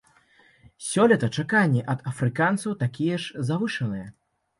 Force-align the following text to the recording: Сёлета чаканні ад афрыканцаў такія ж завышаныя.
Сёлета 0.85 1.27
чаканні 1.37 1.83
ад 1.95 1.99
афрыканцаў 2.11 2.71
такія 2.85 3.19
ж 3.27 3.43
завышаныя. 3.51 4.07